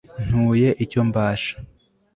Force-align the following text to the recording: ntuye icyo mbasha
ntuye 0.27 0.69
icyo 0.83 1.01
mbasha 1.09 1.53